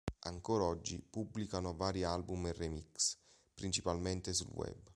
[0.25, 3.19] Ancor oggi pubblicano vari album e remix,
[3.53, 4.89] principalmente sul web.